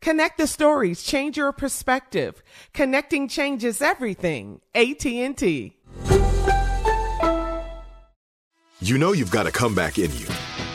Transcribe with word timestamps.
Connect 0.00 0.38
the 0.38 0.46
stories, 0.46 1.02
change 1.02 1.36
your 1.36 1.52
perspective. 1.52 2.42
Connecting 2.72 3.28
changes 3.28 3.82
everything. 3.82 4.60
AT&T. 4.74 5.76
You 8.80 8.96
know 8.96 9.12
you've 9.12 9.30
got 9.30 9.46
a 9.46 9.50
comeback 9.50 9.98
in 9.98 10.10
you. 10.16 10.26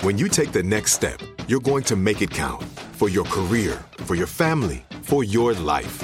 When 0.02 0.18
you 0.18 0.28
take 0.28 0.52
the 0.52 0.62
next 0.62 0.92
step, 0.92 1.20
you're 1.48 1.62
going 1.62 1.84
to 1.86 1.96
make 1.96 2.22
it 2.22 2.32
count 2.32 2.64
for 2.94 3.08
your 3.10 3.24
career, 3.26 3.84
for 4.00 4.16
your 4.16 4.28
family, 4.28 4.84
for 5.02 5.24
your 5.24 5.54
life. 5.54 6.04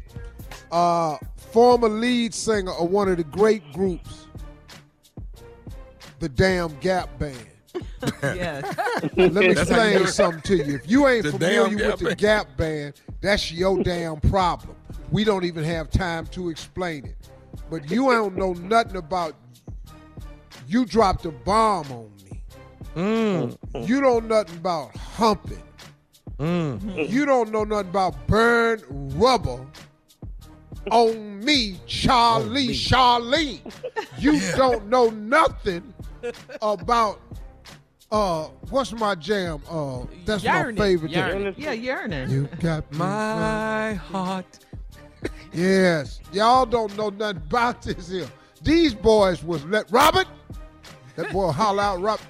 Uh, 0.71 1.17
former 1.35 1.89
lead 1.89 2.33
singer 2.33 2.71
of 2.71 2.89
one 2.89 3.09
of 3.09 3.17
the 3.17 3.23
great 3.25 3.73
groups, 3.73 4.27
the 6.19 6.29
Damn 6.29 6.77
Gap 6.79 7.17
Band. 7.19 7.35
yes. 8.23 8.63
Let 9.15 9.33
me 9.33 9.53
That's 9.53 9.69
how 9.69 9.83
you 9.83 10.01
explain 10.01 10.07
something 10.07 10.41
to 10.43 10.57
you. 10.57 10.75
If 10.75 10.89
you 10.89 11.07
ain't 11.07 11.23
The 11.23 11.31
familiar 11.33 11.89
with 11.89 11.99
the 11.99 12.05
Band. 12.05 12.17
Gap 12.17 12.57
Band, 12.57 12.93
that's 13.21 13.51
your 13.51 13.83
damn 13.83 14.19
problem. 14.21 14.75
We 15.11 15.23
don't 15.23 15.43
even 15.43 15.63
have 15.65 15.89
time 15.89 16.25
to 16.27 16.49
explain 16.49 17.05
it. 17.05 17.15
But 17.69 17.89
you 17.89 18.09
don't 18.09 18.35
know 18.35 18.53
nothing 18.53 18.95
about. 18.97 19.35
You 20.67 20.85
dropped 20.85 21.25
a 21.25 21.31
bomb 21.31 21.91
on 21.91 22.11
me. 22.23 22.43
Mm. 22.95 23.87
You 23.87 24.01
don't 24.01 24.27
know 24.27 24.37
nothing 24.37 24.57
about 24.57 24.95
humping. 24.95 25.61
You 26.39 27.25
don't 27.25 27.51
know 27.51 27.63
nothing 27.63 27.89
about 27.89 28.27
burn 28.27 28.81
rubber 28.89 29.65
on 30.89 31.39
me, 31.43 31.79
Charlie, 31.85 32.69
Charlene. 32.69 33.59
You 34.17 34.39
don't 34.55 34.87
know 34.87 35.09
nothing 35.09 35.93
about 36.61 37.19
uh 38.11 38.45
what's 38.69 38.91
my 38.91 39.15
jam? 39.15 39.61
Uh 39.69 40.05
that's 40.25 40.43
Yearning. 40.43 40.75
my 40.77 40.85
favorite 40.85 41.11
Yearning. 41.11 41.53
thing. 41.53 41.63
Yeah, 41.63 41.71
yearning. 41.71 42.29
You 42.29 42.47
got 42.59 42.91
My 42.93 43.93
heart. 43.93 44.59
Yes. 45.53 46.19
Y'all 46.31 46.65
don't 46.65 46.95
know 46.97 47.09
nothing 47.09 47.37
about 47.37 47.81
this 47.81 48.09
here. 48.09 48.27
These 48.61 48.93
boys 48.93 49.43
was 49.43 49.63
let 49.65 49.89
Robert. 49.91 50.27
That 51.15 51.31
boy 51.31 51.51
holler 51.51 51.81
out 51.83 52.01
Robert. 52.01 52.25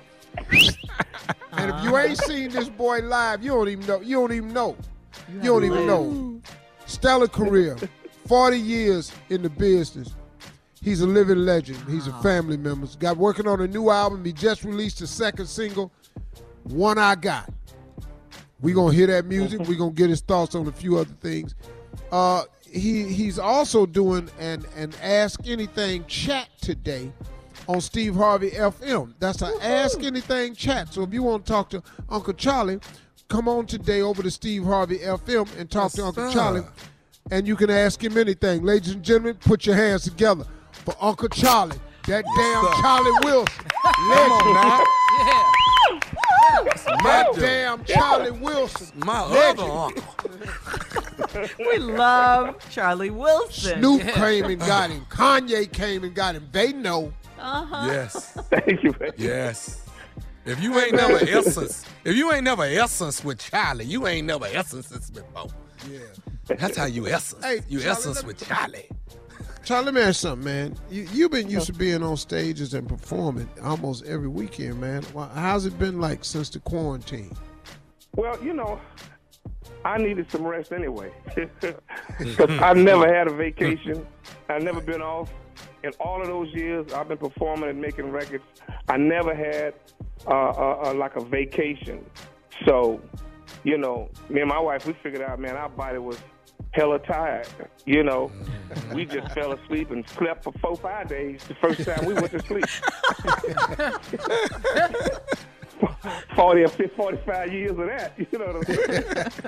and 1.51 1.71
if 1.75 1.83
you 1.83 1.97
ain't 1.97 2.17
seen 2.17 2.49
this 2.51 2.69
boy 2.69 2.99
live, 2.99 3.43
you 3.43 3.51
don't 3.51 3.67
even 3.69 3.85
know. 3.85 3.99
You 4.01 4.15
don't 4.21 4.31
even 4.33 4.53
know. 4.53 4.77
You, 5.29 5.41
don't 5.41 5.65
even 5.65 5.85
know. 5.87 6.41
Stellar 6.85 7.27
career. 7.27 7.75
40 8.31 8.57
years 8.57 9.11
in 9.29 9.41
the 9.41 9.49
business. 9.49 10.15
He's 10.81 11.01
a 11.01 11.05
living 11.05 11.39
legend. 11.39 11.83
He's 11.89 12.07
a 12.07 12.13
family 12.21 12.55
member. 12.55 12.85
He's 12.85 12.95
Got 12.95 13.17
working 13.17 13.45
on 13.45 13.59
a 13.59 13.67
new 13.67 13.89
album. 13.89 14.23
He 14.23 14.31
just 14.31 14.63
released 14.63 15.01
a 15.01 15.07
second 15.07 15.47
single, 15.47 15.91
One 16.63 16.97
I 16.97 17.15
Got. 17.15 17.49
We're 18.61 18.75
gonna 18.75 18.93
hear 18.93 19.07
that 19.07 19.25
music. 19.25 19.59
We're 19.67 19.77
gonna 19.77 19.91
get 19.91 20.09
his 20.09 20.21
thoughts 20.21 20.55
on 20.55 20.65
a 20.65 20.71
few 20.71 20.97
other 20.97 21.13
things. 21.19 21.55
Uh, 22.09 22.43
he 22.71 23.03
he's 23.11 23.37
also 23.37 23.85
doing 23.85 24.29
an 24.39 24.63
an 24.77 24.93
Ask 25.01 25.41
Anything 25.45 26.05
chat 26.05 26.47
today 26.61 27.11
on 27.67 27.81
Steve 27.81 28.15
Harvey 28.15 28.51
FM. 28.51 29.13
That's 29.19 29.41
an 29.41 29.51
Ask 29.61 30.03
Anything 30.03 30.55
chat. 30.55 30.93
So 30.93 31.03
if 31.03 31.13
you 31.13 31.21
want 31.21 31.45
to 31.45 31.51
talk 31.51 31.69
to 31.71 31.83
Uncle 32.07 32.33
Charlie, 32.33 32.79
come 33.27 33.49
on 33.49 33.65
today 33.65 33.99
over 33.99 34.23
to 34.23 34.31
Steve 34.31 34.63
Harvey 34.63 34.99
FM 34.99 35.49
and 35.59 35.69
talk 35.69 35.91
to 35.91 36.05
Uncle 36.05 36.29
sir. 36.29 36.33
Charlie, 36.33 36.63
and 37.31 37.47
you 37.47 37.55
can 37.55 37.69
ask 37.69 38.03
him 38.03 38.17
anything. 38.17 38.63
Ladies 38.63 38.93
and 38.93 39.03
gentlemen, 39.03 39.35
put 39.35 39.65
your 39.65 39.75
hands 39.75 40.03
together 40.03 40.45
for 40.71 40.93
Uncle 41.01 41.29
Charlie. 41.29 41.77
That 42.07 42.25
damn 42.35 42.81
Charlie 42.81 43.11
Wilson. 43.23 43.65
Come 43.83 44.31
on 44.31 44.53
now. 44.53 44.83
That 47.03 47.27
dude. 47.33 47.41
damn 47.41 47.83
Charlie 47.85 48.31
Wilson. 48.31 48.87
My 48.97 49.25
Legend. 49.25 49.59
other 49.59 49.71
uncle. 49.71 51.47
We 51.59 51.77
love 51.77 52.69
Charlie 52.69 53.09
Wilson. 53.09 53.79
Snoop 53.79 54.01
came 54.01 54.45
and 54.45 54.59
got 54.59 54.89
him. 54.89 55.05
Kanye 55.09 55.71
came 55.71 56.03
and 56.03 56.13
got 56.13 56.35
him. 56.35 56.47
They 56.51 56.73
know. 56.73 57.13
Uh-huh. 57.39 57.87
Yes. 57.87 58.33
Thank 58.49 58.83
you. 58.83 58.93
man. 58.99 59.11
Yes. 59.17 59.85
If 60.45 60.61
you 60.61 60.77
ain't 60.79 60.95
never 60.95 61.17
essence, 61.17 61.85
if 62.03 62.15
you 62.15 62.31
ain't 62.33 62.43
never 62.43 62.63
essence 62.63 63.23
with 63.23 63.39
Charlie, 63.39 63.85
you 63.85 64.07
ain't 64.07 64.27
never 64.27 64.45
essences 64.45 65.09
before. 65.11 65.47
Yeah. 65.89 65.99
That's 66.57 66.77
how 66.77 66.85
you 66.85 67.07
essence. 67.07 67.43
Hey, 67.43 67.61
you 67.69 67.79
Charlie, 67.79 67.91
essence 67.91 68.23
with 68.23 68.45
Charlie. 68.45 68.89
Charlie, 69.63 69.85
let 69.85 69.93
me 69.93 70.01
ask 70.01 70.21
something, 70.21 70.43
man. 70.43 70.75
You, 70.89 71.07
you've 71.13 71.31
been 71.31 71.49
used 71.49 71.67
to 71.67 71.73
being 71.73 72.03
on 72.03 72.17
stages 72.17 72.73
and 72.73 72.87
performing 72.87 73.49
almost 73.63 74.05
every 74.05 74.27
weekend, 74.27 74.81
man. 74.81 75.03
How's 75.33 75.65
it 75.65 75.77
been 75.77 76.01
like 76.01 76.25
since 76.25 76.49
the 76.49 76.59
quarantine? 76.59 77.35
Well, 78.15 78.41
you 78.43 78.53
know, 78.53 78.79
I 79.85 79.97
needed 79.97 80.29
some 80.31 80.43
rest 80.43 80.71
anyway. 80.71 81.11
Because 82.19 82.59
I 82.59 82.73
never 82.73 83.11
had 83.11 83.27
a 83.27 83.33
vacation. 83.33 84.05
I've 84.49 84.63
never 84.63 84.81
been 84.81 85.01
off. 85.01 85.31
In 85.83 85.91
all 85.99 86.21
of 86.21 86.27
those 86.27 86.53
years, 86.53 86.93
I've 86.93 87.07
been 87.07 87.17
performing 87.17 87.69
and 87.69 87.81
making 87.81 88.11
records. 88.11 88.43
I 88.87 88.97
never 88.97 89.33
had 89.33 89.73
uh, 90.27 90.29
uh, 90.29 90.81
uh, 90.85 90.93
like 90.93 91.15
a 91.15 91.23
vacation. 91.23 92.05
So, 92.65 93.01
you 93.63 93.77
know, 93.77 94.09
me 94.29 94.41
and 94.41 94.49
my 94.49 94.59
wife, 94.59 94.85
we 94.85 94.93
figured 94.93 95.21
out, 95.21 95.39
man, 95.39 95.55
our 95.55 95.69
body 95.69 95.97
was 95.97 96.17
hella 96.71 96.99
tired. 96.99 97.47
You 97.85 98.03
know, 98.03 98.29
mm-hmm. 98.29 98.95
we 98.95 99.05
just 99.05 99.33
fell 99.33 99.53
asleep 99.53 99.91
and 99.91 100.07
slept 100.09 100.43
for 100.43 100.51
four, 100.53 100.75
five 100.75 101.09
days 101.09 101.43
the 101.47 101.55
first 101.55 101.83
time 101.83 102.05
we 102.05 102.13
went 102.13 102.31
to 102.31 102.39
sleep. 102.39 102.65
40 106.35 106.63
or 106.63 106.67
50, 106.67 106.95
45 106.95 107.53
years 107.53 107.71
of 107.71 107.77
that. 107.77 108.13
You 108.17 108.39
know 108.39 108.45
what 108.45 108.55
I'm 108.55 108.63
saying? 108.63 109.03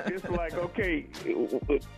it's 0.08 0.30
like, 0.30 0.54
okay, 0.54 1.08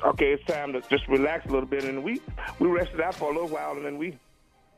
okay, 0.05 0.33
it's 0.33 0.45
time 0.45 0.73
to 0.73 0.81
just 0.89 1.07
relax 1.07 1.45
a 1.45 1.49
little 1.49 1.67
bit. 1.67 1.83
And 1.83 2.03
we, 2.03 2.21
we 2.59 2.67
rested 2.67 3.01
out 3.01 3.15
for 3.15 3.31
a 3.31 3.33
little 3.33 3.49
while 3.49 3.71
and 3.71 3.85
then 3.85 3.97
we, 3.97 4.17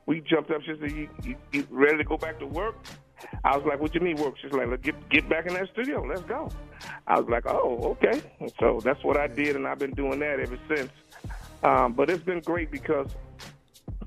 we 0.06 0.22
jumped 0.22 0.52
up. 0.52 0.62
She 0.62 0.76
said, 0.80 0.92
you, 0.92 1.10
you, 1.24 1.36
you 1.52 1.68
ready 1.70 1.98
to 1.98 2.04
go 2.04 2.18
back 2.18 2.40
to 2.40 2.46
work? 2.46 2.76
I 3.44 3.56
was 3.56 3.66
like, 3.66 3.80
"What 3.80 3.94
you 3.94 4.02
mean 4.02 4.18
work?" 4.18 4.36
She's 4.42 4.52
like, 4.52 4.68
Let's 4.68 4.84
"Get 4.84 5.10
get 5.10 5.30
back 5.30 5.46
in 5.48 5.54
that 5.54 5.70
studio. 5.74 6.04
Let's 6.04 6.22
go." 6.22 6.50
I 7.08 7.20
was 7.20 7.30
like, 7.30 7.46
"Oh, 7.48 7.96
okay." 8.02 8.22
And 8.40 8.52
so 8.60 8.80
that's 8.84 9.04
what 9.04 9.18
I 9.18 9.28
did, 9.28 9.56
and 9.56 9.68
I've 9.68 9.80
been 9.80 9.94
doing 9.96 10.20
that 10.20 10.40
ever 10.40 10.58
since. 10.68 10.92
Um, 11.64 11.94
but 11.94 12.10
it's 12.10 12.24
been 12.24 12.42
great 12.42 12.72
because 12.72 13.08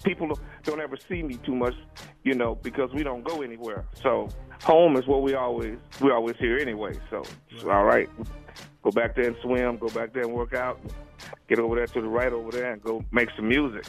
people 0.05 0.39
don't 0.65 0.81
ever 0.81 0.97
see 1.09 1.23
me 1.23 1.37
too 1.45 1.55
much, 1.55 1.75
you 2.23 2.35
know, 2.35 2.55
because 2.57 2.93
we 2.93 3.03
don't 3.03 3.25
go 3.25 3.43
anywhere. 3.43 3.85
So 4.03 4.29
home 4.63 4.97
is 4.97 5.07
what 5.07 5.23
we 5.23 5.35
always 5.35 5.79
we 6.01 6.11
always 6.11 6.37
here 6.37 6.59
anyway. 6.59 6.93
So 7.11 7.23
it's 7.51 7.65
all 7.65 7.85
right. 7.85 8.09
Go 8.83 8.91
back 8.91 9.15
there 9.15 9.27
and 9.27 9.37
swim. 9.43 9.77
Go 9.77 9.89
back 9.89 10.13
there 10.13 10.23
and 10.23 10.33
work 10.33 10.55
out. 10.55 10.81
Get 11.49 11.59
over 11.59 11.77
there 11.77 11.87
to 11.87 12.01
the 12.01 12.09
right 12.09 12.33
over 12.33 12.51
there 12.51 12.73
and 12.73 12.83
go 12.83 13.05
make 13.11 13.29
some 13.37 13.49
music. 13.49 13.85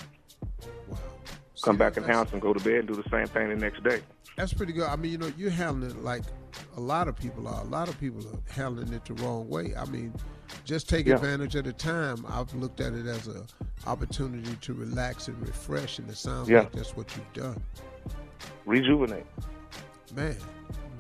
Come 1.61 1.77
back 1.77 1.97
in 1.97 2.03
house 2.03 2.29
and 2.33 2.41
go 2.41 2.53
to 2.53 2.59
bed 2.63 2.75
and 2.79 2.87
do 2.87 2.95
the 2.95 3.07
same 3.09 3.27
thing 3.27 3.49
the 3.49 3.55
next 3.55 3.83
day. 3.83 4.01
That's 4.35 4.53
pretty 4.53 4.73
good. 4.73 4.87
I 4.87 4.95
mean, 4.95 5.11
you 5.11 5.17
know, 5.17 5.31
you're 5.37 5.49
handling 5.51 5.91
it 5.91 6.03
like 6.03 6.23
a 6.75 6.79
lot 6.79 7.07
of 7.07 7.15
people 7.15 7.47
are. 7.47 7.61
A 7.61 7.65
lot 7.65 7.87
of 7.89 7.99
people 7.99 8.21
are 8.27 8.53
handling 8.53 8.91
it 8.93 9.05
the 9.05 9.13
wrong 9.15 9.47
way. 9.49 9.73
I 9.75 9.85
mean, 9.85 10.13
just 10.65 10.89
take 10.89 11.05
Yeah. 11.05 11.15
advantage 11.15 11.55
of 11.55 11.65
the 11.65 11.73
time. 11.73 12.25
I've 12.27 12.53
looked 12.55 12.79
at 12.81 12.93
it 12.93 13.05
as 13.05 13.27
a 13.27 13.45
opportunity 13.85 14.55
to 14.61 14.73
relax 14.73 15.27
and 15.27 15.39
refresh, 15.47 15.99
and 15.99 16.09
it 16.09 16.17
sounds 16.17 16.49
Yeah. 16.49 16.59
like 16.61 16.71
that's 16.71 16.95
what 16.95 17.15
you've 17.15 17.33
done. 17.33 17.61
Rejuvenate. 18.65 19.25
Man, 20.15 20.35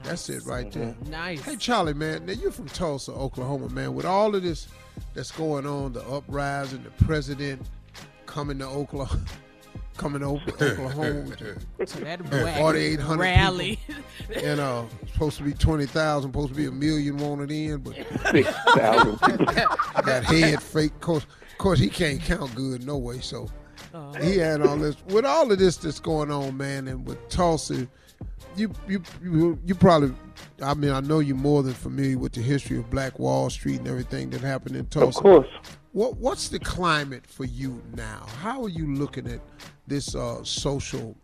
that's 0.03 0.29
it 0.29 0.45
right 0.45 0.71
there. 0.71 0.95
Nice. 1.09 1.41
Hey, 1.41 1.55
Charlie, 1.57 1.93
man, 1.93 2.25
now 2.25 2.33
you're 2.33 2.51
from 2.51 2.67
Tulsa, 2.67 3.11
Oklahoma, 3.11 3.69
man. 3.69 3.93
With 3.93 4.05
all 4.05 4.35
of 4.35 4.43
this 4.43 4.67
that's 5.13 5.31
going 5.31 5.65
on, 5.65 5.93
the 5.93 6.03
uprising, 6.07 6.83
the 6.83 7.05
president 7.05 7.61
coming 8.25 8.59
to 8.59 8.65
Oklahoma, 8.67 9.21
coming 9.97 10.21
to 10.21 10.27
Oklahoma 10.27 11.35
to 11.35 11.85
To 11.85 11.99
that 12.01 12.19
4,800 12.27 13.19
rally. 13.19 13.79
people. 13.87 14.43
and 14.43 14.59
uh, 14.59 14.85
supposed 15.13 15.37
to 15.37 15.43
be 15.43 15.53
20,000, 15.53 16.31
supposed 16.31 16.49
to 16.49 16.55
be 16.55 16.65
a 16.65 16.71
million 16.71 17.17
wanted 17.17 17.51
in, 17.51 17.77
but 17.79 17.95
6,000 18.31 19.19
people. 19.19 19.45
got 20.03 20.23
head 20.23 20.61
fake. 20.61 20.91
Of 20.93 21.01
course, 21.01 21.23
of 21.23 21.57
course, 21.57 21.79
he 21.79 21.89
can't 21.89 22.21
count 22.21 22.53
good 22.55 22.85
no 22.85 22.97
way, 22.97 23.19
so 23.19 23.49
he 24.21 24.37
had 24.37 24.61
all 24.61 24.77
this. 24.77 24.95
With 25.07 25.25
all 25.25 25.51
of 25.51 25.59
this 25.59 25.77
that's 25.77 25.99
going 25.99 26.31
on, 26.31 26.57
man, 26.57 26.87
and 26.87 27.05
with 27.05 27.27
Tulsa, 27.29 27.87
you 28.55 28.71
you 28.87 29.01
you, 29.21 29.59
you 29.65 29.75
probably. 29.75 30.13
I 30.63 30.73
mean, 30.75 30.91
I 30.91 30.99
know 31.01 31.19
you're 31.19 31.35
more 31.35 31.61
than 31.63 31.73
familiar 31.73 32.17
with 32.17 32.33
the 32.33 32.41
history 32.41 32.77
of 32.77 32.89
Black 32.89 33.19
Wall 33.19 33.49
Street 33.49 33.79
and 33.79 33.87
everything 33.87 34.29
that 34.31 34.41
happened 34.41 34.75
in 34.75 34.85
Tulsa. 34.87 35.17
Of 35.19 35.23
course. 35.23 35.47
What 35.93 36.15
what's 36.17 36.47
the 36.47 36.59
climate 36.59 37.27
for 37.27 37.43
you 37.43 37.81
now? 37.95 38.25
How 38.39 38.63
are 38.63 38.69
you 38.69 38.95
looking 38.95 39.27
at 39.27 39.41
this 39.87 40.15
uh, 40.15 40.41
social 40.41 41.17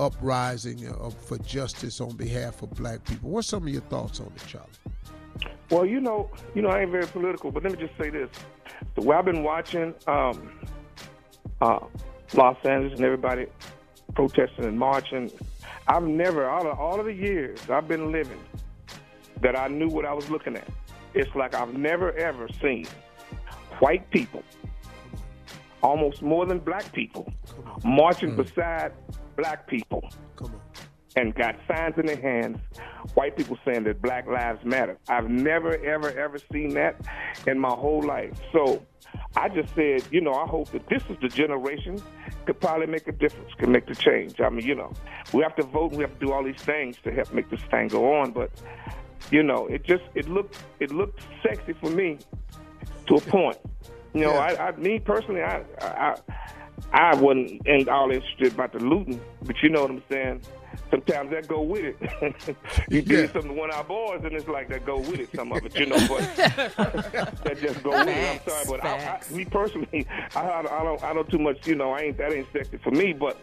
uprising 0.00 0.88
uh, 0.88 1.10
for 1.10 1.38
justice 1.38 2.00
on 2.00 2.16
behalf 2.16 2.60
of 2.62 2.70
Black 2.70 3.04
people? 3.04 3.30
What's 3.30 3.46
some 3.46 3.62
of 3.62 3.68
your 3.68 3.82
thoughts 3.82 4.18
on 4.18 4.32
it, 4.34 4.44
Charlie? 4.48 4.66
Well, 5.70 5.86
you 5.86 6.00
know, 6.00 6.28
you 6.56 6.62
know, 6.62 6.70
I 6.70 6.80
ain't 6.80 6.90
very 6.90 7.06
political, 7.06 7.52
but 7.52 7.62
let 7.62 7.70
me 7.70 7.78
just 7.78 7.96
say 7.98 8.10
this: 8.10 8.28
the 8.96 9.02
way 9.02 9.14
I've 9.14 9.24
been 9.24 9.44
watching 9.44 9.94
um, 10.08 10.58
uh, 11.60 11.78
Los 12.34 12.56
Angeles 12.64 12.94
and 12.94 13.04
everybody 13.04 13.46
protesting 14.16 14.64
and 14.64 14.76
marching, 14.76 15.30
I've 15.86 16.02
never, 16.02 16.50
out 16.50 16.66
of 16.66 16.80
all 16.80 16.98
of 16.98 17.06
the 17.06 17.14
years 17.14 17.60
I've 17.70 17.86
been 17.86 18.10
living, 18.10 18.40
that 19.40 19.56
I 19.56 19.68
knew 19.68 19.88
what 19.88 20.04
I 20.04 20.12
was 20.12 20.28
looking 20.30 20.56
at. 20.56 20.66
It's 21.14 21.32
like 21.36 21.54
I've 21.54 21.74
never 21.74 22.12
ever 22.16 22.48
seen 22.60 22.88
white 23.80 24.08
people, 24.10 24.42
almost 25.82 26.22
more 26.22 26.46
than 26.46 26.58
black 26.58 26.92
people, 26.92 27.32
marching 27.84 28.32
mm. 28.32 28.36
beside 28.36 28.92
black 29.36 29.66
people 29.66 30.08
and 31.16 31.34
got 31.34 31.56
signs 31.66 31.98
in 31.98 32.06
their 32.06 32.20
hands, 32.20 32.58
white 33.14 33.36
people 33.36 33.58
saying 33.64 33.84
that 33.84 34.00
Black 34.00 34.26
Lives 34.26 34.64
Matter. 34.64 34.96
I've 35.08 35.28
never, 35.28 35.76
ever, 35.84 36.10
ever 36.16 36.38
seen 36.52 36.74
that 36.74 36.96
in 37.46 37.58
my 37.58 37.70
whole 37.70 38.02
life. 38.02 38.32
So 38.52 38.86
I 39.34 39.48
just 39.48 39.74
said, 39.74 40.02
you 40.12 40.20
know, 40.20 40.34
I 40.34 40.46
hope 40.46 40.70
that 40.70 40.88
this 40.88 41.02
is 41.10 41.16
the 41.20 41.28
generation 41.28 42.00
could 42.46 42.60
probably 42.60 42.86
make 42.86 43.08
a 43.08 43.12
difference, 43.12 43.50
can 43.58 43.72
make 43.72 43.86
the 43.86 43.94
change. 43.94 44.40
I 44.40 44.50
mean, 44.50 44.64
you 44.64 44.74
know, 44.74 44.92
we 45.32 45.42
have 45.42 45.56
to 45.56 45.64
vote 45.64 45.90
and 45.90 45.98
we 45.98 46.04
have 46.04 46.16
to 46.18 46.26
do 46.26 46.32
all 46.32 46.44
these 46.44 46.62
things 46.62 46.96
to 47.04 47.10
help 47.10 47.32
make 47.32 47.50
this 47.50 47.62
thing 47.70 47.88
go 47.88 48.20
on, 48.20 48.30
but 48.30 48.50
you 49.30 49.42
know, 49.42 49.66
it 49.66 49.84
just 49.84 50.04
it 50.14 50.28
looked 50.28 50.58
it 50.78 50.90
looked 50.92 51.22
sexy 51.42 51.72
for 51.72 51.90
me 51.90 52.18
to 53.06 53.14
a 53.16 53.20
point. 53.20 53.58
You 54.14 54.22
know, 54.22 54.32
I, 54.32 54.68
I 54.68 54.76
me 54.76 54.98
personally, 54.98 55.42
I, 55.42 55.62
I 55.80 56.16
I 56.92 57.14
wasn't 57.14 57.66
in 57.66 57.88
all 57.88 58.10
interested 58.10 58.52
about 58.52 58.72
the 58.72 58.80
looting, 58.80 59.20
but 59.42 59.56
you 59.62 59.68
know 59.68 59.82
what 59.82 59.90
I'm 59.90 60.02
saying. 60.10 60.42
Sometimes 60.90 61.30
that 61.30 61.46
go 61.46 61.62
with 61.62 61.84
it. 61.84 62.56
you 62.88 63.02
give 63.02 63.30
something 63.30 63.52
to 63.52 63.56
one 63.56 63.70
of 63.70 63.76
our 63.76 63.84
boys, 63.84 64.22
and 64.24 64.32
it's 64.32 64.48
like 64.48 64.68
that 64.68 64.84
go 64.84 64.98
with 64.98 65.20
it. 65.20 65.28
Some 65.34 65.52
of 65.52 65.64
it, 65.64 65.78
you 65.78 65.86
know, 65.86 65.96
but 66.08 66.36
that 66.36 67.58
just 67.60 67.82
go 67.84 67.90
with 67.90 68.08
it. 68.08 68.42
I'm 68.44 68.48
sorry, 68.48 68.64
but 68.68 68.84
I, 68.84 69.20
I, 69.20 69.32
me 69.32 69.44
personally, 69.44 70.06
I, 70.34 70.40
I, 70.40 70.58
I 70.60 70.82
don't, 70.82 71.02
I 71.04 71.12
don't 71.12 71.28
too 71.28 71.38
much. 71.38 71.66
You 71.66 71.76
know, 71.76 71.92
I 71.92 72.00
ain't 72.00 72.18
that 72.18 72.32
ain't 72.32 72.48
sexy 72.52 72.78
for 72.78 72.90
me. 72.90 73.12
But 73.12 73.36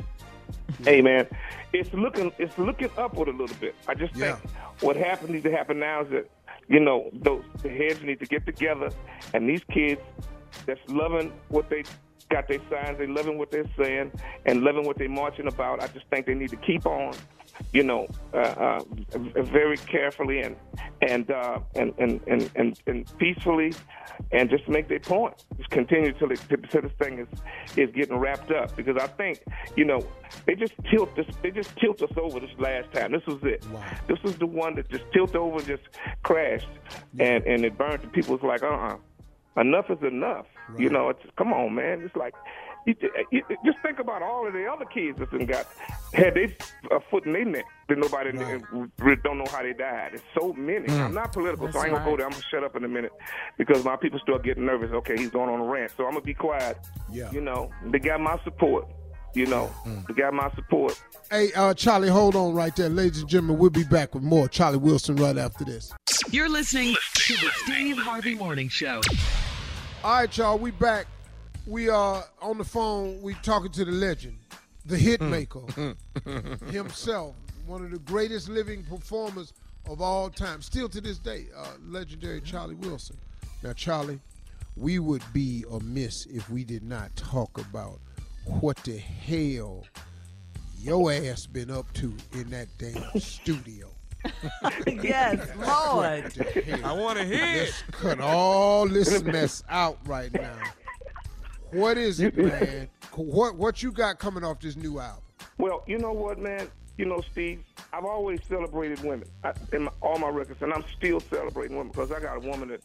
hey, 0.84 1.02
man, 1.02 1.26
it's 1.72 1.94
looking, 1.94 2.34
it's 2.38 2.58
looking 2.58 2.90
upward 2.98 3.30
a 3.30 3.32
little 3.32 3.56
bit. 3.58 3.76
I 3.88 3.94
just 3.94 4.14
think 4.14 4.38
what 4.82 4.98
happened 4.98 5.30
needs 5.30 5.44
to 5.46 5.52
happen 5.52 5.80
now 5.80 6.02
is 6.02 6.10
that 6.10 6.30
you 6.68 6.80
know 6.80 7.10
those 7.14 7.44
the 7.62 7.70
heads 7.70 8.02
need 8.04 8.20
to 8.20 8.26
get 8.26 8.46
together, 8.46 8.90
and 9.34 9.50
these 9.50 9.64
kids 9.72 10.02
that's 10.66 10.80
loving 10.88 11.32
what 11.50 11.70
they 11.70 11.84
got 12.30 12.48
their 12.48 12.60
signs, 12.70 12.98
they 12.98 13.08
loving 13.08 13.38
what 13.38 13.52
they're 13.52 13.70
saying, 13.82 14.12
and 14.46 14.62
loving 14.62 14.86
what 14.86 14.98
they're 14.98 15.10
marching 15.10 15.48
about. 15.48 15.82
I 15.82 15.88
just 15.88 16.06
think 16.10 16.26
they 16.26 16.34
need 16.34 16.50
to 16.50 16.58
keep 16.58 16.86
on, 16.86 17.14
you 17.74 17.84
know, 17.84 18.08
uh, 18.34 18.38
uh, 18.38 18.84
very 19.44 19.78
carefully 19.78 20.42
and 20.42 20.56
and, 21.02 21.30
uh, 21.30 21.60
and 21.76 21.94
and 21.98 22.22
and 22.28 22.50
and 22.56 22.80
and 22.88 23.18
peacefully, 23.18 23.74
and 24.32 24.50
just 24.50 24.68
make 24.68 24.88
their 24.88 25.00
point. 25.00 25.44
Just 25.58 25.70
continue 25.70 26.12
till, 26.14 26.32
it, 26.32 26.42
till 26.72 26.82
this 26.82 26.92
thing 27.00 27.20
is 27.20 27.28
is 27.78 27.94
getting 27.94 28.18
wrapped 28.18 28.52
up. 28.52 28.76
Because 28.76 28.98
I 28.98 29.08
think, 29.08 29.44
you 29.76 29.86
know, 29.86 30.06
they 30.46 30.56
just 30.56 30.74
tilt 30.90 31.16
this. 31.16 31.28
They 31.42 31.52
just 31.52 31.76
tilt 31.78 32.02
us 32.02 32.12
over 32.18 32.40
this 32.40 32.52
last 32.58 32.92
time. 32.94 33.12
This 33.12 33.26
was 33.26 33.40
it. 33.44 33.66
This 34.08 34.22
was 34.24 34.38
the 34.38 34.48
one 34.48 34.76
that 34.76 34.90
just 34.90 35.04
tilted 35.14 35.36
over, 35.36 35.62
just 35.62 35.84
crashed, 36.24 36.70
and 37.20 37.44
and 37.46 37.66
it 37.66 37.78
burned. 37.78 38.04
And 38.04 38.12
people 38.12 38.36
was 38.36 38.44
like, 38.44 38.64
uh 38.64 38.68
uh 38.68 38.98
enough 39.62 39.90
is 39.90 40.02
enough. 40.04 40.46
You 40.78 40.90
know, 40.90 41.10
it's 41.10 41.24
come 41.38 41.54
on, 41.54 41.76
man. 41.76 42.02
It's 42.02 42.16
like 42.16 42.34
you, 42.88 42.96
you, 43.32 43.44
just 43.66 43.78
think 43.84 44.00
about 44.00 44.22
all 44.22 44.48
of 44.48 44.54
the 44.54 44.66
other 44.66 44.86
kids 44.86 45.20
that 45.20 45.30
done 45.30 45.46
got 45.46 45.68
had 46.14 46.34
they 46.36 46.56
a 46.90 47.00
foot 47.12 47.26
in 47.26 47.34
their 47.34 47.46
neck 47.46 47.66
that 47.90 47.98
nobody 47.98 48.32
really 48.98 49.22
don't 49.24 49.38
know 49.38 49.46
how 49.52 49.62
they 49.62 49.74
died. 49.74 50.12
It's 50.14 50.24
so 50.40 50.54
many. 50.54 50.88
Mm. 50.88 51.06
I'm 51.06 51.14
not 51.14 51.34
political, 51.34 51.72
so 51.72 51.80
I 51.80 51.84
That's 51.84 51.86
ain't 51.86 51.94
gonna 51.96 52.10
go 52.10 52.18
there. 52.18 52.26
I'm 52.26 52.32
gonna 52.32 52.44
shut 52.50 52.64
up 52.64 52.76
in 52.78 52.86
a 52.86 52.88
minute 52.88 53.12
because 53.58 53.84
my 53.84 53.98
people 53.98 54.20
start 54.20 54.44
getting 54.44 54.66
nervous. 54.66 54.92
Okay, 54.92 55.18
he's 55.18 55.30
going 55.30 55.50
on 55.50 55.60
a 55.60 55.66
rant, 55.66 55.92
so 55.98 56.06
I'm 56.06 56.14
gonna 56.14 56.22
be 56.22 56.34
quiet. 56.34 56.78
Yeah. 57.12 57.30
You 57.32 57.42
know, 57.42 57.70
they 57.86 58.00
got 58.00 58.22
my 58.22 58.40
support. 58.44 58.88
You 59.34 59.46
know, 59.46 59.70
they 60.08 60.14
got 60.14 60.34
my 60.34 60.50
support. 60.56 61.00
Hey, 61.30 61.52
uh, 61.54 61.74
Charlie, 61.74 62.08
hold 62.08 62.36
on 62.36 62.54
right 62.54 62.76
there. 62.76 62.90
Ladies 62.90 63.20
and 63.20 63.30
gentlemen, 63.30 63.60
we'll 63.60 63.70
be 63.70 63.84
back 63.84 64.16
with 64.16 64.24
more 64.24 64.48
Charlie 64.48 64.78
Wilson 64.78 65.18
right 65.18 65.38
after 65.38 65.66
this. 65.66 65.94
You're 66.32 66.50
listening 66.50 66.96
to 67.14 67.34
the 67.34 67.52
Steve 67.54 67.98
Harvey 67.98 68.34
Morning 68.34 68.70
Show. 68.70 69.02
All 70.04 70.22
right, 70.22 70.38
y'all, 70.38 70.58
we 70.58 70.72
back. 70.72 71.06
We 71.68 71.90
are 71.90 72.24
on 72.42 72.58
the 72.58 72.64
phone. 72.64 73.22
We 73.22 73.34
talking 73.44 73.72
to 73.74 73.84
the 73.84 73.92
legend, 73.92 74.38
the 74.86 74.98
hit 74.98 75.20
maker 75.20 75.60
himself, 76.72 77.36
one 77.66 77.84
of 77.84 77.92
the 77.92 78.00
greatest 78.00 78.48
living 78.48 78.86
performers 78.86 79.52
of 79.90 80.02
all 80.02 80.30
time, 80.30 80.62
still 80.62 80.88
to 80.88 81.02
this 81.02 81.18
day, 81.18 81.48
uh, 81.58 81.68
legendary 81.86 82.40
Charlie 82.40 82.76
Wilson. 82.76 83.18
Now, 83.64 83.74
Charlie, 83.74 84.22
we 84.78 85.00
would 85.00 85.24
be 85.34 85.66
amiss 85.70 86.26
if 86.28 86.50
we 86.50 86.64
did 86.64 86.84
not 86.84 87.14
talk 87.18 87.58
about 87.58 88.00
what 88.46 88.78
the 88.86 88.98
hell 88.98 89.86
your 90.80 91.12
ass 91.12 91.48
been 91.48 91.70
up 91.70 91.92
to 91.96 92.16
in 92.32 92.50
that 92.52 92.70
damn 92.78 93.20
studio. 93.20 93.90
yes, 94.88 95.50
Lord. 95.58 96.32
I 96.84 96.94
want 96.94 97.20
to 97.20 97.26
hear 97.26 97.64
it. 97.64 97.74
Cut 97.92 98.22
all 98.22 98.88
this 98.88 99.22
mess 99.22 99.64
out 99.70 99.98
right 100.06 100.34
now. 100.34 100.56
What 101.72 101.98
is 101.98 102.20
it, 102.20 102.38
man? 102.38 102.90
What 103.16 103.56
what 103.56 103.84
you 103.84 103.92
got 103.92 104.20
coming 104.20 104.44
off 104.44 104.60
this 104.60 104.76
new 104.76 105.00
album? 105.00 105.24
Well, 105.58 105.84
you 105.88 105.98
know 105.98 106.14
what, 106.14 106.40
man? 106.40 106.70
You 106.98 107.06
know, 107.06 107.22
Steve, 107.32 107.64
I've 107.94 108.06
always 108.06 108.40
celebrated 108.48 109.04
women 109.04 109.28
I, 109.44 109.54
in 109.72 109.84
my, 109.84 109.92
all 110.02 110.18
my 110.18 110.30
records, 110.30 110.62
and 110.62 110.74
I'm 110.74 110.84
still 110.98 111.20
celebrating 111.20 111.78
women 111.78 111.92
because 111.92 112.12
I 112.12 112.20
got 112.20 112.38
a 112.38 112.40
woman 112.40 112.70
that 112.70 112.82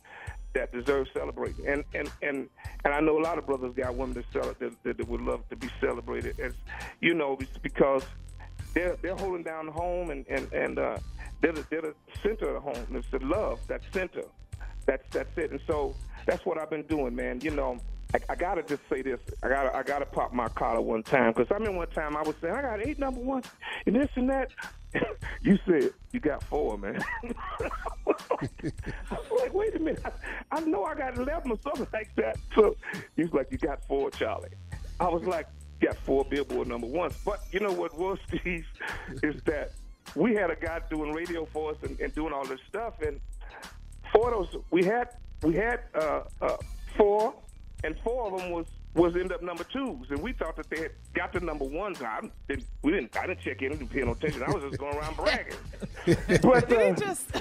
that 0.55 0.73
deserves 0.73 1.11
celebrating, 1.15 1.67
and 1.67 1.85
and 1.95 2.11
and 2.23 2.49
and 2.85 2.95
I 2.95 3.01
know 3.01 3.19
a 3.19 3.23
lot 3.23 3.39
of 3.39 3.47
brothers 3.47 3.75
got 3.75 3.95
women 3.95 4.15
that, 4.15 4.25
cel- 4.33 4.55
that, 4.59 4.83
that, 4.83 4.99
that 4.99 5.09
would 5.09 5.23
love 5.23 5.49
to 5.49 5.57
be 5.57 5.69
celebrated, 5.81 6.39
as 6.41 6.53
you 7.01 7.15
know, 7.15 7.37
it's 7.41 7.57
because 7.59 8.05
they're 8.75 8.97
they're 9.01 9.17
holding 9.17 9.43
down 9.43 9.67
the 9.67 9.73
home, 9.73 10.11
and 10.11 10.27
and 10.29 10.53
and 10.53 10.79
uh, 10.79 10.99
they're 11.41 11.53
the, 11.53 11.67
they're 11.71 11.83
the 11.83 11.95
center 12.23 12.55
of 12.55 12.55
the 12.55 12.61
home. 12.61 12.97
It's 12.97 13.11
the 13.11 13.19
love, 13.21 13.61
that 13.69 13.81
center. 13.93 14.25
That's 14.85 15.05
that's 15.11 15.39
it, 15.39 15.53
and 15.53 15.61
so 15.67 15.95
that's 16.27 16.45
what 16.45 16.59
I've 16.59 16.71
been 16.71 16.87
doing, 16.87 17.15
man. 17.15 17.41
You 17.41 17.53
know. 17.53 17.79
I, 18.14 18.19
I 18.28 18.35
gotta 18.35 18.62
just 18.62 18.83
say 18.88 19.02
this. 19.02 19.21
I 19.42 19.49
gotta 19.49 19.75
I 19.76 19.83
gotta 19.83 20.07
pop 20.07 20.33
my 20.33 20.49
collar 20.49 20.81
one 20.81 21.02
time 21.02 21.33
because 21.33 21.50
I 21.50 21.54
remember 21.54 21.78
one 21.78 21.88
time 21.88 22.16
I 22.16 22.23
was 22.23 22.35
saying 22.40 22.54
I 22.54 22.62
got 22.62 22.87
eight 22.87 22.99
number 22.99 23.21
ones 23.21 23.47
and 23.87 23.97
this 23.97 24.09
and 24.16 24.28
that. 24.31 24.50
you 25.42 25.59
said 25.66 25.92
you 26.12 26.21
got 26.21 26.42
four, 26.45 26.76
man. 26.76 27.02
I 27.25 28.11
was 29.11 29.40
like, 29.40 29.54
wait 29.54 29.75
a 29.75 29.78
minute. 29.78 30.02
I, 30.04 30.57
I 30.57 30.61
know 30.61 30.85
I 30.85 30.95
got 30.95 31.16
eleven 31.16 31.50
or 31.52 31.59
something 31.62 31.87
like 31.92 32.14
that. 32.16 32.37
So 32.54 32.76
he 33.16 33.23
was 33.23 33.33
like, 33.33 33.49
you 33.50 33.59
got 33.59 33.85
four, 33.87 34.11
Charlie. 34.11 34.50
I 35.00 35.09
was 35.09 35.25
like, 35.25 35.47
got 35.81 35.97
four 35.99 36.25
Billboard 36.25 36.69
number 36.69 36.87
ones. 36.87 37.14
But 37.25 37.40
you 37.50 37.61
know 37.61 37.73
what 37.73 37.99
was 37.99 38.19
Steve 38.28 38.66
is 39.23 39.42
that 39.45 39.73
we 40.14 40.35
had 40.35 40.50
a 40.50 40.57
guy 40.57 40.81
doing 40.90 41.12
radio 41.12 41.47
for 41.47 41.71
us 41.71 41.78
and, 41.83 41.99
and 42.00 42.14
doing 42.14 42.33
all 42.33 42.45
this 42.45 42.61
stuff, 42.69 43.00
and 43.00 43.19
of 44.33 44.50
those 44.50 44.62
we 44.71 44.85
had 44.85 45.09
we 45.42 45.54
had 45.54 45.81
uh, 45.95 46.23
uh, 46.40 46.57
four, 46.97 47.35
and 47.85 47.97
four 48.05 48.27
of 48.33 48.41
them 48.41 48.51
was 48.51 48.67
was 48.95 49.17
end 49.17 49.33
up 49.33 49.43
number 49.43 49.65
twos, 49.65 50.11
and 50.11 50.21
we 50.21 50.33
thought 50.33 50.55
that 50.57 50.69
they 50.69 50.81
had 50.81 50.91
got 51.15 51.33
the 51.33 51.41
number 51.41 51.65
ones. 51.65 52.03
I 52.03 52.21
didn't, 52.47 52.67
we 52.83 52.93
didn't. 52.93 53.17
I 53.17 53.27
didn't 53.27 53.41
check 53.41 53.62
in, 53.62 53.71
didn't 53.71 53.89
pay 53.89 54.03
no 54.03 54.12
attention. 54.12 54.43
I 54.43 54.51
was 54.51 54.62
just 54.65 54.79
going 54.79 54.97
around 54.97 55.17
bragging. 55.17 55.57
but 56.43 56.71
uh, 56.71 56.95
he 56.95 57.01
just? 57.01 57.27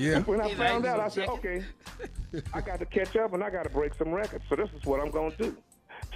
Yeah. 0.00 0.20
when 0.20 0.40
I 0.40 0.54
found 0.54 0.86
out, 0.86 0.98
I 0.98 1.08
said, 1.08 1.28
okay, 1.28 1.62
I 2.54 2.62
got 2.62 2.78
to 2.78 2.86
catch 2.86 3.16
up 3.16 3.34
and 3.34 3.44
I 3.44 3.50
got 3.50 3.64
to 3.64 3.68
break 3.68 3.92
some 3.94 4.10
records. 4.10 4.42
So 4.48 4.56
this 4.56 4.70
is 4.74 4.86
what 4.86 4.98
I'm 4.98 5.10
going 5.10 5.32
to 5.32 5.36
do. 5.36 5.56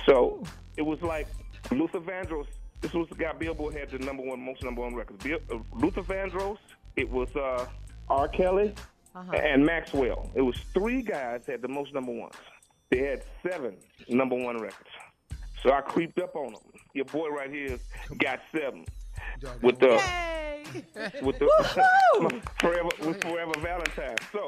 So 0.06 0.42
it 0.78 0.82
was 0.82 1.02
like 1.02 1.28
Luther 1.70 2.00
Vandross. 2.00 2.46
This 2.80 2.94
was 2.94 3.06
the 3.10 3.14
guy 3.14 3.34
Billboard 3.34 3.74
had 3.74 3.90
the 3.90 3.98
number 3.98 4.22
one, 4.22 4.40
most 4.40 4.62
number 4.62 4.80
one 4.80 4.94
records. 4.94 5.22
Bill, 5.22 5.38
uh, 5.52 5.58
Luther 5.74 6.00
Vandross. 6.00 6.56
It 6.96 7.10
was 7.10 7.28
uh, 7.36 7.66
R. 8.08 8.28
Kelly 8.28 8.74
and 9.34 9.64
Maxwell. 9.64 10.30
It 10.34 10.42
was 10.42 10.56
three 10.72 11.02
guys 11.02 11.42
had 11.46 11.60
the 11.60 11.68
most 11.68 11.92
number 11.92 12.12
ones. 12.12 12.34
They 12.90 12.98
had 12.98 13.22
seven 13.42 13.76
number 14.08 14.36
one 14.36 14.58
records. 14.60 14.90
So 15.62 15.72
I 15.72 15.80
creeped 15.80 16.18
up 16.20 16.36
on 16.36 16.52
them. 16.52 16.62
Your 16.94 17.04
boy 17.06 17.28
right 17.28 17.50
here 17.50 17.78
got 18.18 18.40
seven 18.52 18.84
with 19.62 19.78
the 19.80 20.00
with 21.22 21.38
the 21.38 22.40
forever 22.60 22.88
with 23.00 23.22
Forever 23.22 23.52
Valentine. 23.60 24.16
So, 24.32 24.46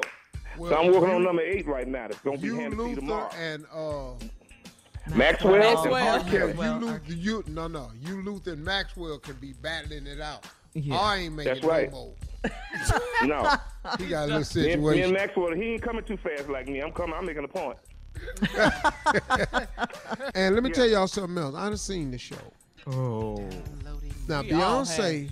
so 0.57 0.75
I'm 0.77 0.91
working 0.93 1.15
on 1.15 1.23
number 1.23 1.41
eight 1.41 1.67
right 1.67 1.87
now. 1.87 2.05
It's 2.05 2.19
gonna 2.19 2.37
be 2.37 2.47
You 2.47 2.55
handed 2.55 2.77
to 2.77 2.89
you 2.89 2.95
tomorrow. 2.95 3.29
and 3.37 3.65
uh 3.73 4.11
Maxwell, 5.15 5.57
Maxwell. 5.57 5.95
and 5.95 6.21
R. 6.23 6.25
yeah, 6.31 6.39
Kelly. 6.53 6.53
you 6.67 6.73
Luther, 6.85 7.01
you 7.13 7.43
no 7.47 7.67
no, 7.67 7.89
you 8.01 8.21
Luther 8.23 8.53
and 8.53 8.63
Maxwell 8.63 9.17
can 9.19 9.35
be 9.35 9.53
battling 9.53 10.07
it 10.07 10.21
out. 10.21 10.45
Yeah. 10.73 10.95
I 10.97 11.17
ain't 11.17 11.33
making 11.35 11.53
That's 11.55 11.65
right. 11.65 11.91
no 11.91 11.97
more. 11.97 12.13
No, 13.23 13.55
He 13.97 14.07
got 14.07 14.29
a 14.29 14.37
little 14.37 14.61
me 14.63 14.71
and, 14.71 14.83
me 14.83 15.01
and. 15.01 15.13
Maxwell, 15.13 15.53
he 15.53 15.73
ain't 15.73 15.81
coming 15.81 16.03
too 16.05 16.17
fast 16.17 16.47
like 16.47 16.67
me. 16.67 16.79
I'm 16.79 16.91
coming. 16.91 17.15
I'm 17.15 17.25
making 17.25 17.43
a 17.43 17.47
point. 17.47 17.77
And 20.35 20.55
let 20.55 20.63
me 20.63 20.69
Yeah. 20.69 20.75
tell 20.75 20.87
y'all 20.89 21.07
something 21.07 21.37
else. 21.37 21.55
I 21.55 21.67
done 21.69 21.77
seen 21.77 22.11
the 22.11 22.17
show. 22.17 22.35
Oh. 22.87 23.37
Now 24.27 24.41
We 24.41 24.51
all 24.53 24.83
Beyonce, 24.85 25.29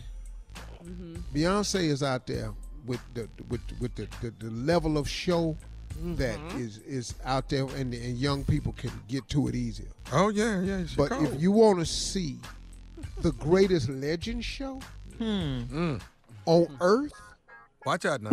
Beyonce 1.34 1.84
is 1.90 2.04
out 2.04 2.26
there 2.28 2.52
with 2.86 3.00
the 3.14 3.28
with 3.50 3.62
with 3.80 3.96
the, 3.96 4.08
the, 4.22 4.34
the 4.40 4.50
level 4.52 4.98
of 4.98 5.08
show 5.08 5.56
that 6.16 6.40
is 6.56 6.78
is 6.80 7.16
out 7.26 7.50
there, 7.50 7.64
and, 7.64 7.94
and 7.94 8.18
young 8.18 8.44
people 8.44 8.74
can 8.74 8.92
get 9.08 9.28
to 9.30 9.48
it 9.48 9.56
easier. 9.56 9.88
Oh 10.12 10.30
yeah, 10.30 10.62
yeah. 10.62 10.86
She 10.86 10.96
But 10.96 11.10
cold. 11.12 11.24
if 11.34 11.42
you 11.42 11.52
want 11.52 11.80
to 11.80 11.86
see 11.86 12.38
the 13.22 13.32
greatest 13.34 13.90
legend 13.90 14.44
show 14.46 14.80
Mm. 15.20 16.00
on 16.46 16.78
earth, 16.82 17.14
watch 17.86 18.06
out 18.06 18.22
now. 18.22 18.30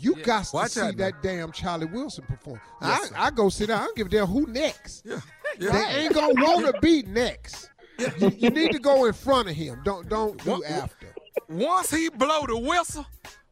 You 0.00 0.16
got 0.16 0.44
to 0.46 0.56
Watch 0.56 0.70
see 0.72 0.80
out 0.80 0.96
now. 0.96 1.04
that 1.06 1.22
damn 1.22 1.52
Charlie 1.52 1.86
Wilson 1.86 2.24
perform. 2.26 2.60
Yes. 2.80 3.12
I, 3.16 3.26
I 3.26 3.30
go 3.30 3.48
sit 3.48 3.68
down. 3.68 3.80
I 3.80 3.84
don't 3.84 3.96
give 3.96 4.06
a 4.08 4.10
damn 4.10 4.26
who 4.26 4.46
next. 4.46 5.04
Yeah, 5.06 5.20
They 5.58 5.66
yeah. 5.66 5.96
ain't 5.96 6.14
gonna 6.14 6.34
want 6.34 6.66
to 6.74 6.80
be 6.80 7.02
next. 7.02 7.70
You, 7.98 8.30
you 8.36 8.50
need 8.50 8.72
to 8.72 8.78
go 8.78 9.04
in 9.04 9.12
front 9.12 9.48
of 9.48 9.54
him. 9.54 9.80
Don't 9.84 10.08
don't 10.08 10.42
do 10.44 10.50
What- 10.52 10.64
after. 10.66 11.08
Once 11.48 11.90
he 11.90 12.08
blow 12.10 12.46
the 12.46 12.56
whistle, 12.58 13.06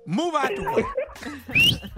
move 0.06 0.35
out 0.35 0.49
the 0.54 0.85
way. 1.23 1.80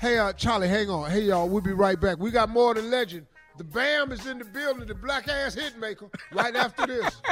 Hey, 0.00 0.18
uh, 0.18 0.32
Charlie, 0.32 0.66
hang 0.66 0.90
on. 0.90 1.08
Hey, 1.12 1.20
y'all, 1.20 1.48
we'll 1.48 1.60
be 1.60 1.72
right 1.72 2.00
back. 2.00 2.18
We 2.18 2.32
got 2.32 2.48
more 2.48 2.74
than 2.74 2.90
legend. 2.90 3.24
The 3.56 3.62
BAM 3.62 4.10
is 4.10 4.26
in 4.26 4.38
the 4.38 4.44
building, 4.44 4.88
the 4.88 4.96
black 4.96 5.28
ass 5.28 5.54
hit 5.54 5.78
maker, 5.78 6.10
right 6.32 6.56
after 6.56 6.88
this. 6.88 7.22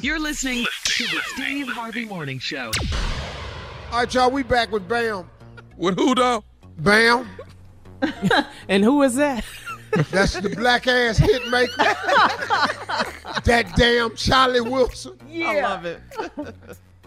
You're 0.00 0.18
listening 0.18 0.64
to 0.84 1.04
the 1.04 1.20
Steve 1.34 1.68
Harvey 1.68 2.06
Morning 2.06 2.38
Show. 2.38 2.70
All 3.90 3.98
right, 3.98 4.14
y'all, 4.14 4.30
we 4.30 4.44
back 4.44 4.70
with 4.70 4.88
BAM. 4.88 5.28
With 5.76 5.98
who 5.98 6.14
though? 6.14 6.44
BAM, 6.78 7.28
And 8.68 8.84
who 8.84 9.02
is 9.02 9.16
that? 9.16 9.44
that's 10.12 10.34
the 10.34 10.50
black 10.50 10.86
ass 10.86 11.18
hit 11.18 11.48
maker. 11.48 11.74
that 13.44 13.72
damn 13.76 14.14
Charlie 14.14 14.60
Wilson. 14.60 15.18
Yeah. 15.28 15.48
I 15.48 15.60
love 15.62 15.84
it. 15.84 16.00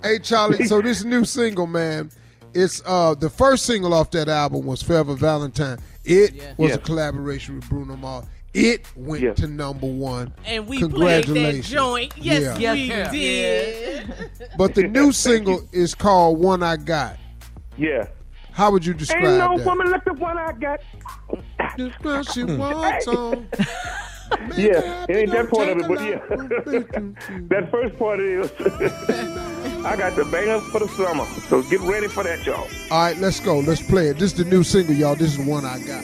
Hey, 0.04 0.20
Charlie, 0.20 0.66
so 0.66 0.82
this 0.82 1.06
new 1.06 1.24
single, 1.24 1.66
man, 1.66 2.12
it's 2.54 2.82
uh 2.86 3.16
the 3.16 3.30
first 3.30 3.66
single 3.66 3.94
off 3.94 4.12
that 4.12 4.28
album 4.28 4.66
was 4.66 4.84
Forever 4.84 5.16
Valentine. 5.16 5.80
It 6.04 6.58
was 6.58 6.76
a 6.76 6.78
collaboration 6.78 7.56
with 7.56 7.70
Bruno 7.70 7.96
Mars. 7.96 8.26
It 8.54 8.86
went 8.96 9.24
Yeah. 9.24 9.34
to 9.34 9.48
number 9.48 9.88
one. 9.88 10.32
And 10.46 10.68
we 10.68 10.78
played 10.80 10.92
that 10.92 11.26
Congratulations. 11.26 11.70
joint. 11.70 12.14
Yes, 12.18 12.60
Yeah. 12.60 12.74
we 12.74 12.80
Yes, 12.84 13.12
did. 13.12 14.30
But 14.58 14.76
the 14.76 14.84
new 14.88 15.12
single 15.12 15.68
is 15.72 15.96
called 15.96 16.40
One 16.40 16.62
I 16.62 16.76
Got. 16.78 17.18
Yeah. 17.78 18.06
How 18.52 18.70
would 18.70 18.86
you 18.86 18.94
describe 18.94 19.24
Ain't 19.24 19.38
no 19.40 19.58
that? 19.58 19.66
woman 19.66 19.90
like 19.90 20.06
the 20.06 20.14
one 20.14 20.38
I 20.38 20.52
got. 20.54 20.80
Just 21.78 22.04
what 22.04 22.32
she 22.32 22.44
wants 22.44 23.08
on. 23.08 23.48
Yeah, 24.58 25.06
it 25.10 25.16
ain't 25.16 25.32
that 25.32 25.50
part 25.52 25.70
of 25.70 25.78
it, 25.78 25.88
but 25.88 26.02
yeah. 26.02 26.18
that 27.50 27.68
first 27.70 28.00
part 28.00 28.20
is 28.20 28.50
I 29.86 29.96
got 29.96 30.16
the 30.16 30.26
bangers 30.32 30.64
for 30.72 30.80
the 30.80 30.88
summer. 30.88 31.26
So 31.50 31.62
get 31.64 31.82
ready 31.82 32.08
for 32.08 32.24
that, 32.24 32.44
y'all. 32.44 32.68
All 32.90 33.04
right, 33.04 33.18
let's 33.20 33.40
go. 33.40 33.60
Let's 33.60 33.82
play 33.86 34.08
it. 34.08 34.18
This 34.18 34.32
is 34.32 34.38
the 34.38 34.46
new 34.46 34.64
single, 34.64 34.96
y'all. 34.96 35.16
This 35.16 35.38
is 35.38 35.46
One 35.46 35.66
I 35.66 35.78
Got. 35.80 36.04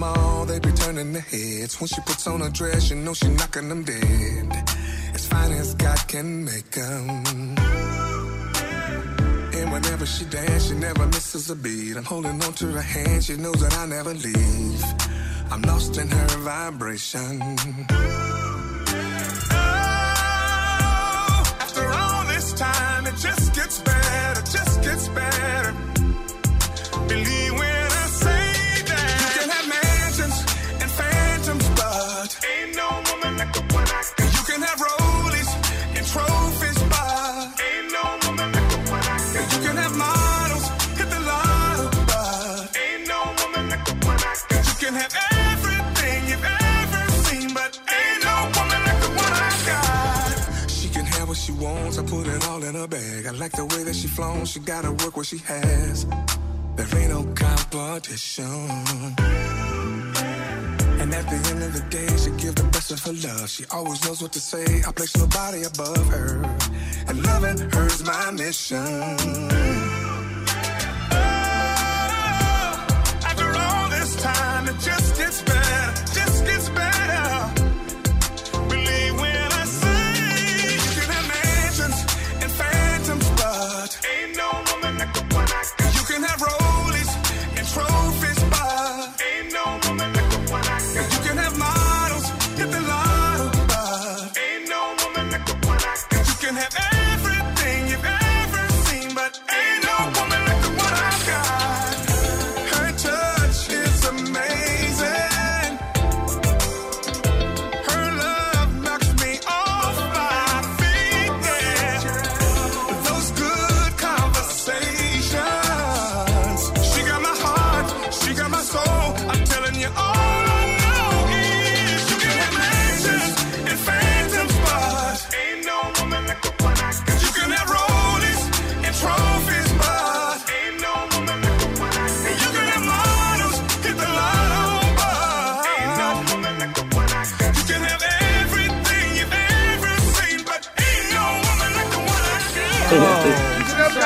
Mall, 0.00 0.46
they 0.46 0.58
be 0.58 0.72
turning 0.72 1.12
their 1.12 1.28
heads. 1.34 1.78
When 1.78 1.88
she 1.92 2.00
puts 2.08 2.26
on 2.26 2.40
a 2.48 2.50
dress, 2.58 2.90
you 2.90 2.96
know 2.96 3.14
she 3.20 3.28
knocking 3.28 3.68
them 3.68 3.82
dead. 3.84 4.48
As 5.16 5.24
fine 5.32 5.52
as 5.62 5.74
God 5.74 6.00
can 6.12 6.28
make 6.50 6.74
'em. 6.76 7.08
And 9.58 9.66
whenever 9.74 10.06
she 10.14 10.24
dance, 10.24 10.62
she 10.68 10.74
never 10.88 11.04
misses 11.14 11.44
a 11.54 11.56
beat. 11.64 11.94
I'm 11.98 12.06
holding 12.14 12.38
on 12.46 12.52
to 12.60 12.66
her 12.76 12.86
hand, 12.96 13.20
she 13.26 13.36
knows 13.44 13.60
that 13.64 13.74
I 13.82 13.84
never 13.96 14.14
leave. 14.28 14.84
I'm 15.52 15.62
lost 15.70 15.92
in 16.02 16.08
her 16.18 16.30
vibration. 16.50 17.32
Oh, 19.52 19.66
after 21.64 21.84
all 22.00 22.22
this 22.34 22.48
time, 22.66 23.02
it 23.10 23.16
just 23.26 23.46
gets 23.58 23.76
better, 23.90 24.42
just 24.56 24.74
gets 24.86 25.06
better. 25.20 25.72
Believe 27.12 27.49
like 53.40 53.52
the 53.52 53.64
way 53.64 53.82
that 53.84 53.96
she 53.96 54.06
flown, 54.06 54.44
she 54.44 54.60
gotta 54.60 54.92
work 54.92 55.16
what 55.16 55.24
she 55.24 55.38
has. 55.38 56.04
There 56.76 56.86
ain't 57.00 57.10
no 57.10 57.22
competition. 57.34 58.44
And 61.00 61.14
at 61.14 61.24
the 61.32 61.40
end 61.50 61.62
of 61.62 61.72
the 61.72 61.84
day, 61.88 62.08
she 62.18 62.30
give 62.32 62.54
the 62.54 62.68
best 62.70 62.90
of 62.92 63.02
her 63.04 63.14
love. 63.14 63.48
She 63.48 63.64
always 63.70 64.04
knows 64.04 64.20
what 64.20 64.32
to 64.32 64.40
say. 64.40 64.82
I 64.86 64.92
place 64.92 65.16
nobody 65.16 65.62
above 65.62 66.06
her. 66.08 66.42
And 67.08 67.24
loving 67.24 67.58
her's 67.70 68.04
my 68.04 68.30
mission. 68.32 69.16
Oh, 71.12 71.96
after 73.24 73.48
all 73.56 73.88
this 73.88 74.16
time, 74.22 74.68
it 74.68 74.78
just 74.80 75.16
gets 75.16 75.40
better, 75.42 75.92
just 76.12 76.44
gets 76.44 76.68
better. 76.68 77.59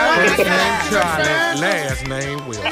First 0.04 0.38
name 0.38 0.80
Charlie, 0.90 1.60
last 1.60 2.06
name 2.08 2.46
Wilson. 2.46 2.64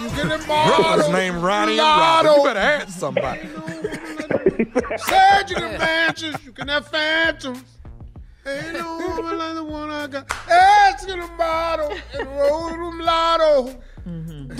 You 0.00 0.08
get 0.16 0.28
them 0.28 0.46
Brothers 0.46 1.08
named 1.08 1.36
Ronnie 1.36 1.78
and 1.78 1.80
Robert. 1.80 2.36
You 2.36 2.44
better 2.44 2.58
ask 2.58 2.98
somebody. 2.98 3.48
Said 4.98 5.50
you 5.50 5.56
can 5.56 5.78
mansions, 5.78 6.36
you 6.44 6.52
can 6.52 6.68
have 6.68 6.86
phantoms. 6.88 7.64
Ain't 8.46 8.74
no 8.74 8.96
woman 8.98 9.38
like 9.38 9.54
the 9.54 9.64
one 9.64 9.90
I 9.90 10.06
got. 10.06 10.32
Ask 10.48 11.08
in 11.08 11.18
a 11.18 11.28
bottle 11.36 11.92
and 12.14 12.28
roll 12.28 12.70
them 12.70 13.00
lotto. 13.00 13.74
Mm-hmm. 14.06 14.52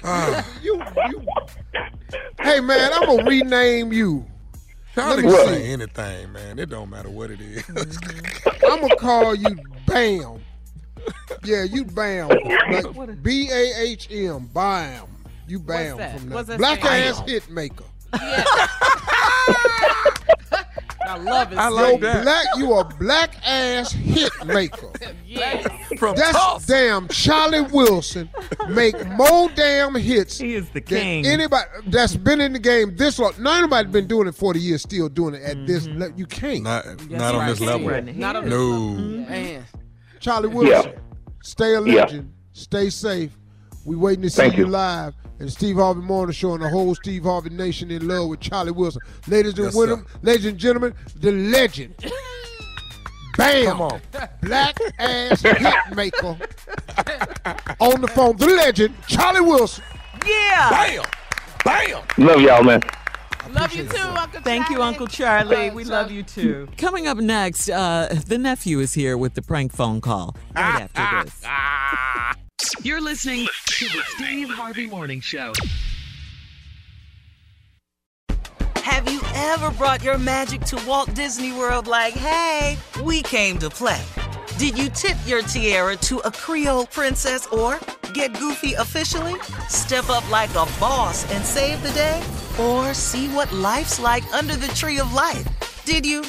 you, 0.62 0.82
you. 1.08 1.26
Hey 2.40 2.60
man, 2.60 2.92
I'm 2.92 3.06
gonna 3.06 3.24
rename 3.24 3.92
you. 3.92 4.26
Charlie 4.94 5.22
Let 5.22 5.24
me 5.24 5.30
can 5.30 5.46
see. 5.46 5.54
say 5.54 5.70
anything, 5.72 6.32
man. 6.32 6.58
It 6.58 6.68
don't 6.68 6.90
matter 6.90 7.10
what 7.10 7.30
it 7.30 7.40
is. 7.40 7.62
Mm-hmm. 7.62 8.66
I'm 8.72 8.80
gonna 8.80 8.96
call 8.96 9.34
you 9.34 9.56
Bam. 9.86 10.40
Yeah, 11.44 11.64
you 11.64 11.84
Bam. 11.84 12.28
Like 12.70 13.22
B 13.22 13.48
A 13.50 13.80
H 13.82 14.08
M. 14.10 14.46
Bam. 14.52 15.06
You 15.48 15.58
Bam 15.60 15.96
that? 15.98 16.18
from 16.20 16.30
What's 16.30 16.48
that. 16.48 16.58
that 16.58 16.58
Black 16.58 16.80
stand 16.80 17.04
ass 17.04 17.20
for? 17.20 17.26
hit 17.30 17.50
maker. 17.50 17.84
I 21.10 21.16
love 21.16 21.52
it. 21.52 21.58
I 21.58 21.68
Yo, 21.68 21.74
like 21.74 22.00
that. 22.02 22.22
black, 22.22 22.46
you 22.56 22.72
a 22.74 22.84
black 22.84 23.34
ass 23.46 23.90
hit 23.92 24.30
maker. 24.46 24.90
Yes. 25.26 25.66
From 25.98 26.14
That's 26.16 26.36
Tulsa. 26.36 26.66
damn 26.66 27.08
Charlie 27.08 27.62
Wilson 27.62 28.30
make 28.68 28.94
more 29.10 29.48
damn 29.50 29.94
hits 29.94 30.38
He 30.38 30.54
is 30.54 30.68
the 30.70 30.80
than 30.80 30.84
king. 30.84 31.26
anybody 31.26 31.66
that's 31.86 32.16
been 32.16 32.40
in 32.40 32.52
the 32.52 32.58
game 32.58 32.96
this 32.96 33.18
long. 33.18 33.32
Nobody 33.38 33.88
been 33.88 34.06
doing 34.06 34.28
it 34.28 34.34
40 34.34 34.60
years, 34.60 34.82
still 34.82 35.08
doing 35.08 35.34
it 35.34 35.42
at 35.42 35.66
this 35.66 35.86
mm-hmm. 35.86 35.98
level. 36.00 36.18
You 36.18 36.26
can't. 36.26 36.62
Not, 36.62 36.84
not 37.10 37.34
on 37.34 37.40
right. 37.40 37.48
this 37.48 37.60
level. 37.60 37.88
Right. 37.88 38.16
Not 38.16 38.36
on 38.36 38.44
this 38.44 38.52
No. 38.52 38.88
Man. 38.90 39.62
Mm-hmm. 39.62 39.78
Charlie 40.20 40.48
Wilson, 40.48 40.92
stay 41.42 41.74
a 41.74 41.82
Yeah. 41.82 42.02
legend. 42.02 42.32
Stay 42.52 42.90
safe. 42.90 43.30
We 43.90 43.96
waiting 43.96 44.22
to 44.22 44.30
see 44.30 44.42
Thank 44.42 44.56
you. 44.56 44.66
you. 44.66 44.70
live. 44.70 45.16
And 45.40 45.50
Steve 45.50 45.74
Harvey 45.74 46.00
Morning 46.00 46.32
Show 46.32 46.54
and 46.54 46.62
the 46.62 46.68
whole 46.68 46.94
Steve 46.94 47.24
Harvey 47.24 47.50
Nation 47.50 47.90
in 47.90 48.06
love 48.06 48.28
with 48.28 48.38
Charlie 48.38 48.70
Wilson. 48.70 49.02
Ladies 49.26 49.58
and 49.58 49.64
Yes, 49.64 49.74
gentlemen, 49.74 50.06
ladies 50.22 50.46
and 50.46 50.58
gentlemen, 50.58 50.94
the 51.16 51.32
legend. 51.32 51.96
Bam! 53.36 53.64
Come 53.64 53.80
on. 53.80 54.00
Black 54.42 54.78
ass 55.00 55.42
hit 55.42 55.60
maker. 55.96 56.36
On 57.80 58.00
the 58.00 58.06
phone, 58.14 58.36
the 58.36 58.46
legend, 58.46 58.94
Charlie 59.08 59.40
Wilson. 59.40 59.82
Yeah. 60.24 60.70
Bam! 60.70 61.04
Bam! 61.64 62.02
Love 62.24 62.40
y'all, 62.42 62.62
man. 62.62 62.82
Love 63.50 63.72
you 63.72 63.88
too, 63.88 63.96
Uncle 63.98 64.40
Thank 64.42 64.70
you, 64.70 64.80
Uncle 64.82 65.08
Charlie. 65.08 65.70
We 65.70 65.82
love 65.82 66.12
you 66.12 66.22
too. 66.22 66.68
Coming 66.78 67.08
up 67.08 67.18
next, 67.18 67.68
uh, 67.68 68.20
the 68.28 68.38
nephew 68.38 68.78
is 68.78 68.92
here 68.94 69.18
with 69.18 69.34
the 69.34 69.42
prank 69.42 69.72
phone 69.72 70.00
call 70.00 70.36
right 70.54 70.88
after 70.94 71.24
this. 71.24 72.49
You're 72.82 73.00
listening 73.00 73.46
to 73.66 73.84
the 73.86 74.02
Steve 74.06 74.50
Harvey 74.50 74.86
Morning 74.86 75.20
Show. 75.20 75.52
Have 78.76 79.10
you 79.10 79.20
ever 79.34 79.70
brought 79.72 80.02
your 80.02 80.18
magic 80.18 80.62
to 80.62 80.82
Walt 80.86 81.14
Disney 81.14 81.52
World 81.52 81.86
like, 81.86 82.14
hey, 82.14 82.76
we 83.02 83.22
came 83.22 83.58
to 83.58 83.70
play? 83.70 84.02
Did 84.58 84.78
you 84.78 84.90
tip 84.90 85.16
your 85.26 85.42
tiara 85.42 85.96
to 85.96 86.18
a 86.18 86.30
Creole 86.30 86.86
princess 86.86 87.46
or 87.46 87.78
get 88.12 88.38
goofy 88.38 88.74
officially? 88.74 89.40
Step 89.68 90.10
up 90.10 90.28
like 90.30 90.50
a 90.50 90.66
boss 90.78 91.30
and 91.32 91.44
save 91.44 91.82
the 91.82 91.92
day? 91.92 92.22
Or 92.58 92.92
see 92.94 93.28
what 93.28 93.52
life's 93.52 94.00
like 94.00 94.24
under 94.34 94.56
the 94.56 94.68
tree 94.68 94.98
of 94.98 95.12
life? 95.12 95.46
Did 95.84 96.04
you? 96.04 96.22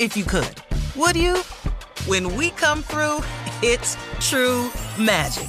If 0.00 0.16
you 0.16 0.24
could. 0.24 0.62
Would 0.96 1.16
you? 1.16 1.36
When 2.06 2.34
we 2.36 2.50
come 2.50 2.82
through, 2.82 3.18
it's 3.62 3.96
true 4.20 4.70
magic. 4.98 5.48